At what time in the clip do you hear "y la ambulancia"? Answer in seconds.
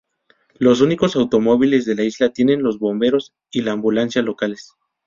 3.51-4.23